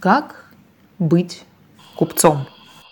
[0.00, 0.46] Как
[0.98, 1.42] быть
[1.94, 2.46] купцом?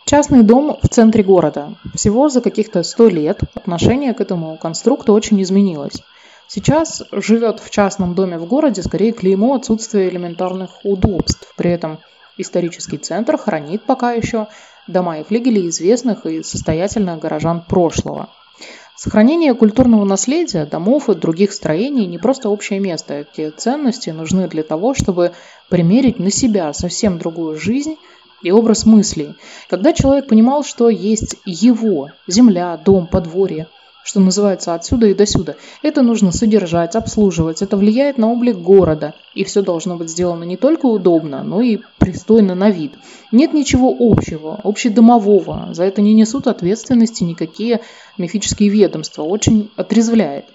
[0.04, 1.78] Частный дом в центре города.
[1.94, 6.02] Всего за каких-то сто лет отношение к этому конструкту очень изменилось.
[6.48, 11.50] Сейчас живет в частном доме в городе скорее клеймо отсутствия элементарных удобств.
[11.56, 11.98] При этом
[12.36, 14.48] исторический центр хранит пока еще
[14.86, 18.28] дома и флигели известных и состоятельных горожан прошлого.
[19.00, 23.14] Сохранение культурного наследия, домов и других строений не просто общее место.
[23.14, 25.34] Эти ценности нужны для того, чтобы
[25.68, 27.96] примерить на себя совсем другую жизнь
[28.42, 29.34] и образ мыслей.
[29.68, 33.68] Когда человек понимал, что есть его земля, дом, подворье,
[34.08, 35.58] что называется, отсюда и досюда.
[35.82, 39.12] Это нужно содержать, обслуживать, это влияет на облик города.
[39.34, 42.92] И все должно быть сделано не только удобно, но и пристойно на вид.
[43.32, 45.74] Нет ничего общего, общедомового.
[45.74, 47.82] За это не несут ответственности никакие
[48.16, 49.24] мифические ведомства.
[49.24, 50.46] Очень отрезвляет.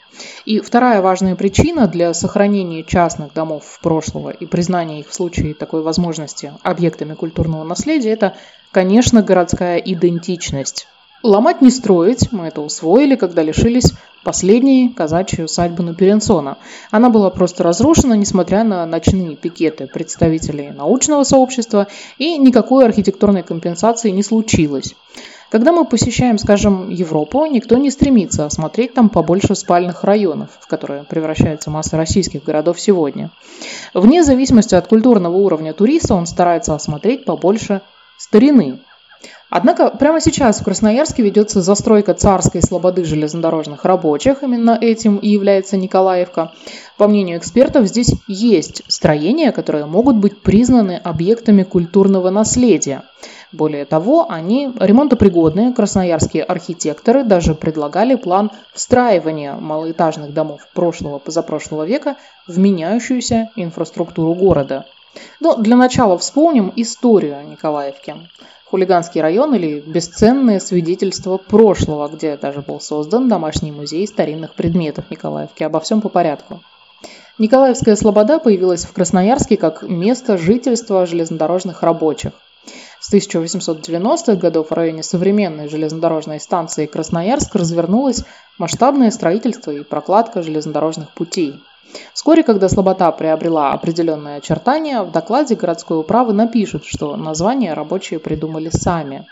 [0.45, 5.83] И вторая важная причина для сохранения частных домов прошлого и признания их в случае такой
[5.83, 8.35] возможности объектами культурного наследия– это,
[8.71, 10.87] конечно, городская идентичность.
[11.23, 13.93] Ломать не строить, мы это усвоили, когда лишились
[14.25, 16.57] последней казачьей усадьбы Нуперенсона.
[16.91, 24.09] Она была просто разрушена, несмотря на ночные пикеты представителей научного сообщества, и никакой архитектурной компенсации
[24.09, 24.95] не случилось.
[25.49, 31.05] Когда мы посещаем, скажем, Европу, никто не стремится осмотреть там побольше спальных районов, в которые
[31.05, 33.31] превращается масса российских городов сегодня.
[33.93, 37.81] Вне зависимости от культурного уровня туриста он старается осмотреть побольше
[38.17, 38.79] старины,
[39.55, 44.41] Однако прямо сейчас в Красноярске ведется застройка царской слободы железнодорожных рабочих.
[44.41, 46.53] Именно этим и является Николаевка.
[46.97, 53.03] По мнению экспертов, здесь есть строения, которые могут быть признаны объектами культурного наследия.
[53.51, 62.15] Более того, они ремонтопригодные, красноярские архитекторы даже предлагали план встраивания малоэтажных домов прошлого-позапрошлого века
[62.47, 64.87] в меняющуюся инфраструктуру города.
[65.39, 68.15] Но для начала вспомним историю Николаевки
[68.73, 75.61] хулиганский район или бесценные свидетельства прошлого, где даже был создан домашний музей старинных предметов Николаевки.
[75.63, 76.59] Обо всем по порядку.
[77.37, 82.31] Николаевская Слобода появилась в Красноярске как место жительства железнодорожных рабочих.
[82.99, 88.23] С 1890-х годов в районе современной железнодорожной станции Красноярск развернулось
[88.57, 91.61] масштабное строительство и прокладка железнодорожных путей.
[92.13, 98.69] Вскоре, когда слабота приобрела определенные очертания, в докладе городской управы напишут, что название рабочие придумали
[98.69, 99.27] сами.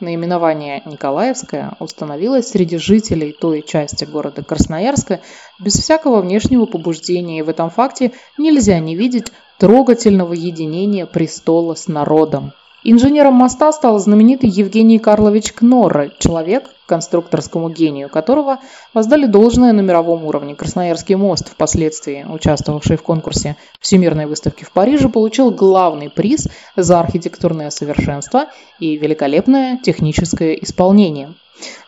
[0.00, 5.20] Наименование «Николаевское» установилось среди жителей той части города Красноярска
[5.58, 11.88] без всякого внешнего побуждения, и в этом факте нельзя не видеть трогательного единения престола с
[11.88, 12.52] народом.
[12.86, 18.58] Инженером моста стал знаменитый Евгений Карлович Кнорре, человек, конструкторскому гению которого
[18.92, 20.54] воздали должное на мировом уровне.
[20.54, 26.46] Красноярский мост, впоследствии участвовавший в конкурсе Всемирной выставки в Париже, получил главный приз
[26.76, 31.32] за архитектурное совершенство и великолепное техническое исполнение.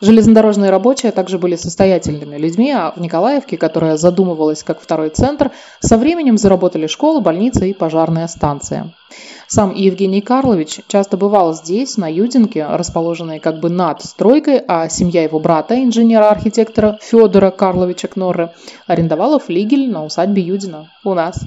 [0.01, 5.99] Железнодорожные рабочие также были состоятельными людьми, а в Николаевке, которая задумывалась как второй центр, со
[5.99, 8.95] временем заработали школа, больница и пожарная станция.
[9.49, 15.23] Сам Евгений Карлович часто бывал здесь, на Юдинке, расположенной как бы над стройкой, а семья
[15.23, 18.53] его брата, инженера-архитектора Федора Карловича Кнорре,
[18.89, 21.41] арендовала флигель на усадьбе Юдина у нас.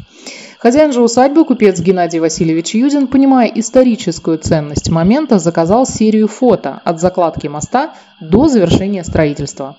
[0.60, 7.02] Хозяин же усадьбы, купец Геннадий Васильевич Юдин, понимая историческую ценность момента, заказал серию фото от
[7.02, 9.76] закладки моста до завершения строительства.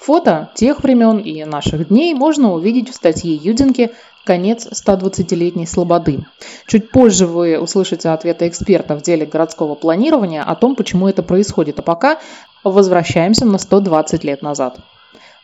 [0.00, 3.90] Фото тех времен и наших дней можно увидеть в статье Юдинки
[4.24, 6.24] конец 120-летней слободы.
[6.66, 11.80] Чуть позже вы услышите ответы экспертов в деле городского планирования о том, почему это происходит.
[11.80, 12.18] А пока
[12.64, 14.78] возвращаемся на 120 лет назад.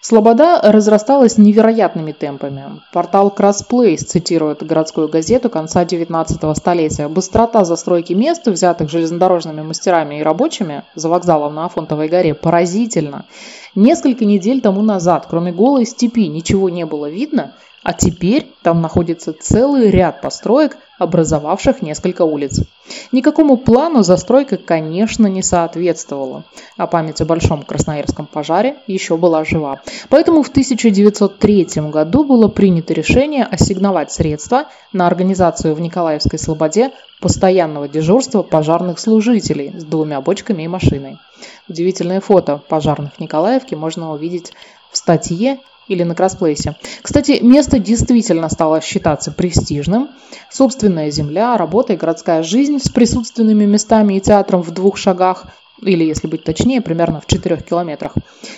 [0.09, 2.81] Слобода разрасталась невероятными темпами.
[2.93, 7.09] Портал Crossplace цитирует городскую газету конца 19 столетия.
[7.09, 13.25] Быстрота застройки мест, взятых железнодорожными мастерами и рабочими за вокзалом на Афонтовой горе, поразительна.
[13.75, 17.55] Несколько недель тому назад, кроме голой степи, ничего не было видно–
[17.87, 22.63] а теперь там находится целый ряд построек, образовавших несколько улиц.
[23.13, 26.43] Никакому плану застройка, конечно, не соответствовала,
[26.77, 29.83] а память о Большом Красноярском пожаре еще была жива.
[30.09, 36.91] Поэтому в 1903 году было принято решение ассигновать средства на организацию в Николаевской Слободе
[37.21, 41.19] постоянного дежурства пожарных служителей с двумя бочками и машиной.
[41.69, 44.55] Удивительное фото пожарных в Николаевке можно увидеть
[44.91, 46.77] в статье или на кроссплейсе.
[47.03, 50.11] Кстати, место действительно стало считаться престижным.
[50.51, 55.47] Собственная земля, работа и городская жизнь с присутственными местами и театром в двух шагах
[55.83, 58.15] или, если быть точнее, примерно в 4 километрах.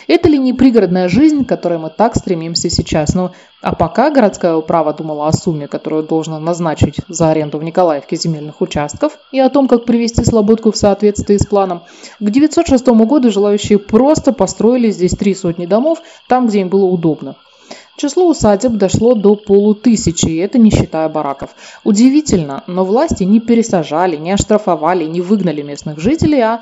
[0.06, 3.14] Это ли не пригородная жизнь, к которой мы так стремимся сейчас?
[3.14, 3.30] Ну,
[3.60, 8.60] а пока городская управа думала о сумме, которую должна назначить за аренду в Николаевке земельных
[8.60, 11.82] участков и о том, как привести Слободку в соответствии с планом,
[12.20, 17.36] к 906 году желающие просто построили здесь три сотни домов, там, где им было удобно.
[17.98, 21.50] Число усадеб дошло до полутысячи, и это не считая бараков.
[21.82, 26.60] Удивительно, но власти не пересажали, не оштрафовали, не выгнали местных жителей, а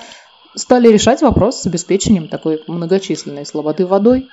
[0.57, 4.29] стали решать вопрос с обеспечением такой многочисленной слободы водой.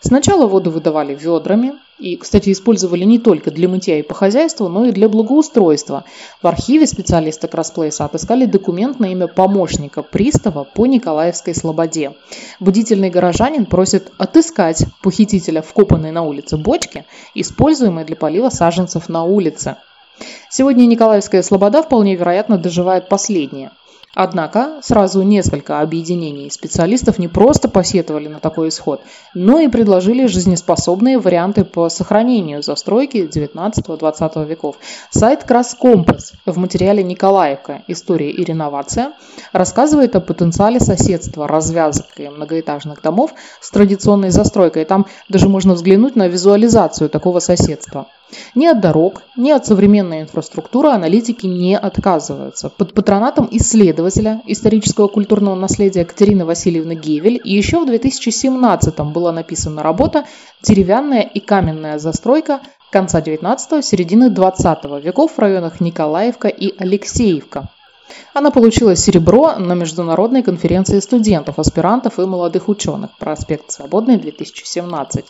[0.00, 4.84] Сначала воду выдавали ведрами, и, кстати, использовали не только для мытья и по хозяйству, но
[4.84, 6.04] и для благоустройства.
[6.42, 12.12] В архиве специалисты Кросплейса отыскали документ на имя помощника пристава по Николаевской Слободе.
[12.60, 19.76] Будительный горожанин просит отыскать похитителя вкопанной на улице бочки, используемой для полива саженцев на улице.
[20.50, 23.70] Сегодня Николаевская Слобода вполне вероятно доживает последнее–
[24.14, 29.00] Однако сразу несколько объединений специалистов не просто посетовали на такой исход,
[29.34, 34.76] но и предложили жизнеспособные варианты по сохранению застройки 19-20 веков.
[35.10, 39.12] Сайт Краскомпас в материале Николаевка «История и реновация»
[39.52, 44.84] рассказывает о потенциале соседства развязок и многоэтажных домов с традиционной застройкой.
[44.84, 48.06] Там даже можно взглянуть на визуализацию такого соседства.
[48.54, 52.68] Ни от дорог, ни от современной инфраструктуры аналитики не отказываются.
[52.70, 60.24] Под патронатом исследователя исторического культурного наследия Катерины Васильевны Гевель еще в 2017-м была написана работа
[60.62, 62.60] «Деревянная и каменная застройка
[62.90, 67.68] конца 19-го, середины 20 веков в районах Николаевка и Алексеевка».
[68.32, 75.24] Она получила серебро на Международной конференции студентов, аспирантов и молодых ученых «Проспект Свободный 2017».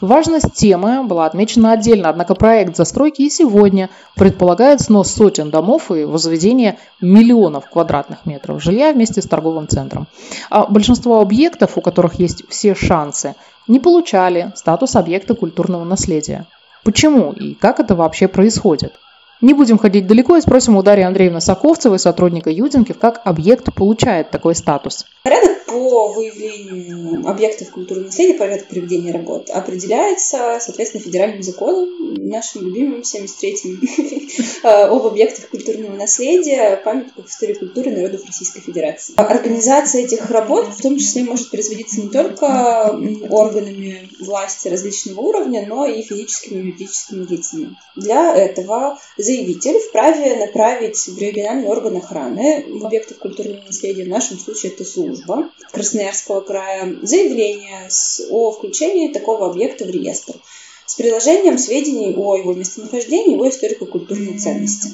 [0.00, 6.04] Важность темы была отмечена отдельно, однако проект застройки и сегодня предполагает снос сотен домов и
[6.04, 10.06] возведение миллионов квадратных метров жилья вместе с торговым центром.
[10.50, 13.34] А большинство объектов, у которых есть все шансы,
[13.68, 16.46] не получали статус объекта культурного наследия.
[16.84, 18.94] Почему и как это вообще происходит?
[19.40, 24.30] Не будем ходить далеко и спросим у Дарьи Андреевны Соковцевой, сотрудника Юдинки, как объект получает
[24.30, 25.04] такой статус.
[25.22, 33.02] Порядок по выявлению объектов культурного наследия, порядок проведения работ определяется, соответственно, федеральным законом, нашим любимым
[33.02, 33.82] 73-м,
[34.62, 39.12] об объектах культурного наследия, памятниках истории культуры народов Российской Федерации.
[39.18, 42.98] Организация этих работ в том числе может производиться не только
[43.28, 47.76] органами власти различного уровня, но и физическими и юридическими лицами.
[47.96, 54.72] Для этого заявитель вправе направить в региональный орган охраны объектов культурного наследия, в нашем случае
[54.72, 57.88] это служба Красноярского края, заявление
[58.30, 60.34] о включении такого объекта в реестр
[60.86, 64.90] с приложением сведений о его местонахождении, его историко-культурной ценности.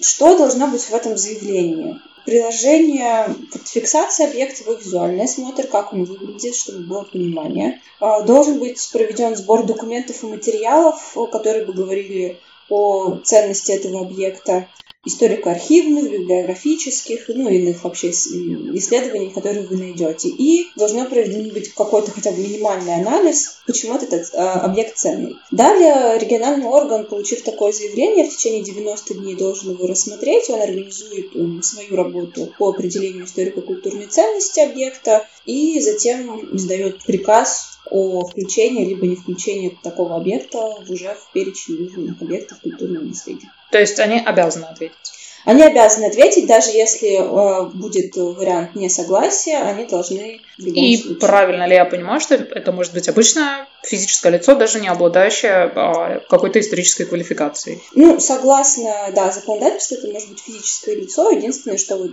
[0.00, 1.98] Что должно быть в этом заявлении?
[2.26, 7.80] Приложение фотофиксации объекта, его визуальный осмотр, как он выглядит, чтобы было понимание.
[8.00, 14.68] А, должен быть проведен сбор документов и материалов, которые бы говорили о ценности этого объекта,
[15.06, 20.28] историко-архивных, библиографических, ну, иных вообще исследований, которые вы найдете.
[20.28, 25.36] И должно проведен быть какой-то хотя бы минимальный анализ, почему этот э, объект ценный.
[25.50, 31.34] Далее региональный орган, получив такое заявление, в течение 90 дней должен его рассмотреть, он организует
[31.34, 39.06] um, свою работу по определению историко-культурной ценности объекта и затем издает приказ о включении либо
[39.06, 40.58] не включении такого объекта
[40.88, 43.50] уже в перечень вызванных объектов культурного наследия.
[43.70, 45.12] То есть они обязаны ответить?
[45.46, 50.40] Они обязаны ответить, даже если э, будет вариант несогласия, они должны...
[50.58, 51.20] И случае.
[51.20, 56.20] правильно ли я понимаю, что это может быть обычное физическое лицо, даже не обладающее а,
[56.28, 57.80] какой-то исторической квалификацией?
[57.94, 61.30] Ну, согласно, да, законодательству, это может быть физическое лицо.
[61.30, 62.12] Единственное, что вот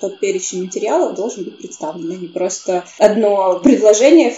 [0.00, 4.36] тот перечень материалов должен быть представлен, а не просто одно предложение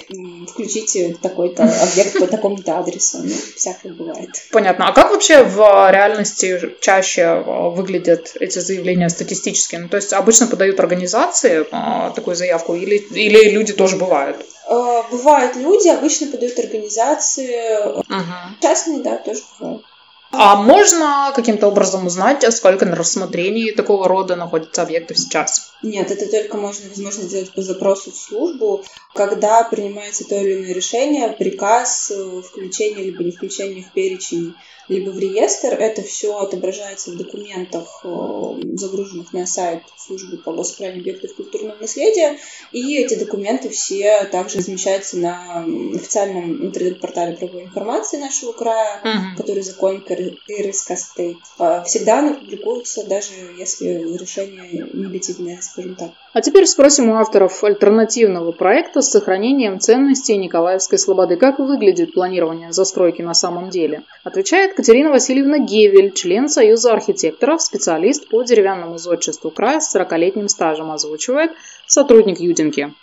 [0.48, 3.18] включите такой-то объект по такому-то адресу.
[3.22, 4.30] Ну, всякое бывает.
[4.50, 4.88] Понятно.
[4.88, 5.58] А как вообще в
[5.90, 9.76] реальности чаще а, выглядят выглядят эти заявления статистически?
[9.76, 14.44] Ну, то есть обычно подают организации а, такую заявку или, или люди тоже бывают?
[14.68, 17.86] А, бывают люди, обычно подают организации.
[17.98, 18.60] Угу.
[18.60, 19.84] Частные, да, тоже бывают.
[20.32, 25.72] А можно каким-то образом узнать, сколько на рассмотрении такого рода находятся объектов сейчас?
[25.82, 28.82] Нет, это только можно, возможно, сделать по запросу в службу,
[29.14, 34.54] когда принимается то или иное решение, приказ, э, включение либо не включение в перечень
[34.88, 35.74] либо в реестр.
[35.74, 42.38] Это все отображается в документах, э, загруженных на сайт службы по госплане объектов культурного наследия.
[42.72, 49.36] И эти документы все также размещаются на официальном интернет-портале правовой информации нашего края, угу.
[49.42, 51.38] который закон и Стейт.
[51.84, 56.10] Всегда она публикуется, даже если решение негативное, скажем так.
[56.34, 61.36] А теперь спросим у авторов альтернативного проекта с сохранением ценностей Николаевской Слободы.
[61.36, 64.02] Как выглядит планирование застройки на самом деле?
[64.24, 70.90] Отвечает Катерина Васильевна Гевель, член Союза архитекторов, специалист по деревянному зодчеству края с 40-летним стажем,
[70.90, 71.52] озвучивает
[71.86, 72.94] сотрудник Юдинки.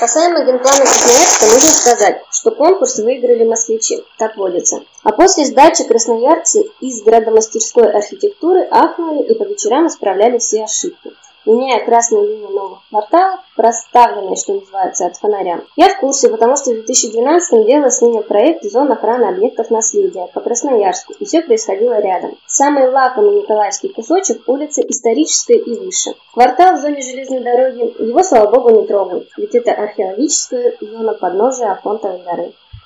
[0.00, 4.82] Касаемо генплана Красноярска, нужно сказать, что конкурс выиграли москвичи, так водится.
[5.02, 11.12] А после сдачи красноярцы из градомастерской архитектуры ахнули и по вечерам исправляли все ошибки
[11.46, 15.60] меняя красную линию новых кварталов, проставленные, что называется, от фонаря.
[15.76, 20.28] Я в курсе, потому что в 2012 делала с ними проект зон охраны объектов наследия
[20.32, 22.36] по Красноярску, и все происходило рядом.
[22.46, 26.14] Самый лакомый Николаевский кусочек– улица Историческая и выше.
[26.32, 31.72] Квартал в зоне железной дороги, его, слава богу, не трогают, ведь это археологическая зона подножия
[31.72, 32.33] Афонтовой горы.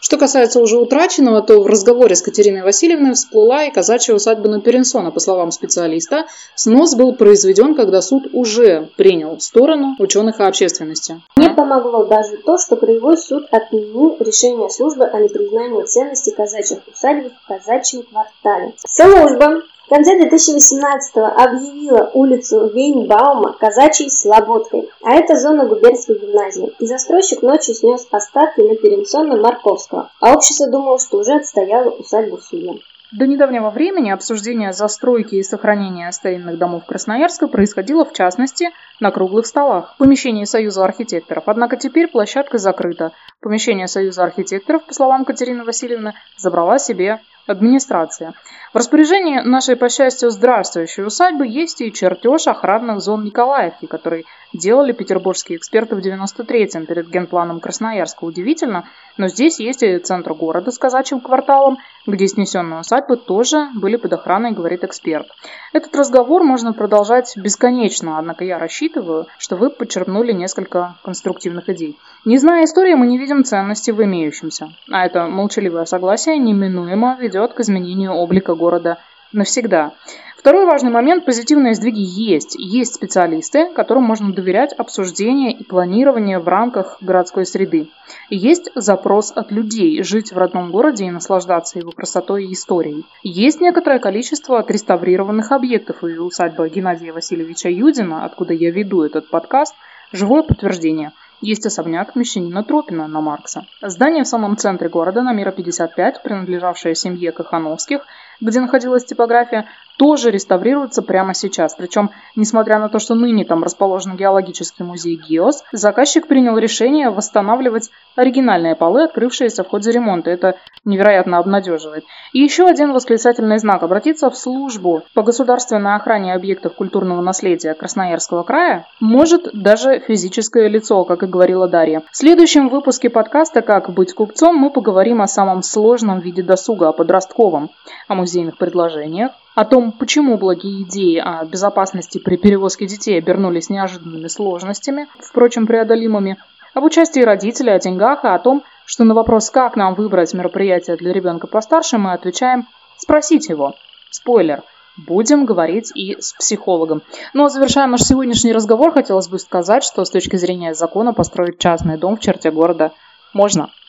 [0.01, 5.11] Что касается уже утраченного, то в разговоре с Катериной Васильевной всплыла и казачья усадьба Наперенсона.
[5.11, 11.21] По словам специалиста, снос был произведен, когда суд уже принял сторону ученых и общественности.
[11.37, 17.33] Не помогло даже то, что Краевой суд отменил решение службы о непризнании ценности казачьих усадьб
[17.33, 18.75] в казачьем квартале.
[18.89, 26.75] Служба в конце 2018-го объявила улицу Вейнбаума казачьей слободкой, а это зона губернской гимназии.
[26.79, 32.37] И застройщик ночью снес остатки на Перенсона Марковского, а общество думало, что уже отстояло усадьбу
[32.37, 32.83] в.
[33.13, 38.69] До недавнего времени обсуждение застройки и сохранения старинных домов Красноярска происходило в частности
[39.01, 41.45] на круглых столах в помещении Союза архитекторов.
[41.47, 43.13] Однако теперь площадка закрыта.
[43.41, 48.35] Помещение Союза архитекторов, по словам Катерины Васильевны, забрала себе администрация.
[48.73, 54.93] В распоряжении нашей, по счастью, здравствующей усадьбы есть и чертеж охранных зон Николаевки, который делали
[54.93, 58.25] петербургские эксперты в 93-м перед генпланом Красноярска.
[58.25, 58.85] Удивительно,
[59.17, 64.13] но здесь есть и центр города с казачьим кварталом, где снесенные усадьбы тоже были под
[64.13, 65.27] охраной, говорит эксперт.
[65.73, 71.99] Этот разговор можно продолжать бесконечно, однако я рассчитываю, что вы подчеркнули несколько конструктивных идей.
[72.25, 77.38] Не зная истории, мы не видим ценности в имеющемся, а это молчаливое согласие неминуемо ведет
[77.47, 78.99] к изменению облика города
[79.33, 79.93] навсегда.
[80.39, 82.55] Второй важный момент– позитивные сдвиги есть.
[82.57, 87.89] Есть специалисты, которым можно доверять обсуждение и планирование в рамках городской среды.
[88.31, 93.05] Есть запрос от людей– жить в родном городе и наслаждаться его красотой и историей.
[93.25, 99.75] Есть некоторое количество отреставрированных объектов, и усадьба Геннадия Васильевича Юдина, откуда я веду этот подкаст,
[100.13, 103.67] живое подтверждение– есть особняк мещанина Тропина на Маркса.
[103.81, 108.07] Здание в самом центре города, номера 55, принадлежавшее семье Кахановских,
[108.41, 109.69] где находилась типография,
[109.99, 111.75] тоже реставрируется прямо сейчас.
[111.75, 117.91] Причем, несмотря на то, что ныне там расположен геологический музей ГИОС, заказчик принял решение восстанавливать
[118.17, 120.31] оригинальные полы, открывшиеся в ходе ремонта.
[120.31, 122.05] Это невероятно обнадеживает.
[122.33, 123.83] И еще один восклицательный знак.
[123.83, 131.05] Обратиться в службу по государственной охране объектов культурного наследия Красноярского края может даже физическое лицо,
[131.05, 132.03] как и говорила Дарья.
[132.13, 136.93] В следующем выпуске подкаста «Как быть купцом» мы поговорим о самом сложном виде досуга, о
[136.93, 137.71] подростковом,
[138.07, 144.29] о музейных предложениях, о том, почему благие идеи о безопасности при перевозке детей обернулись неожиданными
[144.29, 146.37] сложностями, впрочем, преодолимыми,
[146.75, 150.95] об участии родителей, о деньгах и о том, что на вопрос, как нам выбрать мероприятие
[150.95, 153.75] для ребенка постарше, мы отвечаем «спросить его».
[154.11, 154.63] Спойлер–
[154.97, 157.03] будем говорить и с психологом.
[157.35, 161.59] Ну а завершая наш сегодняшний разговор, хотелось бы сказать, что с точки зрения закона построить
[161.59, 162.93] частный дом в черте города
[163.33, 163.71] можно–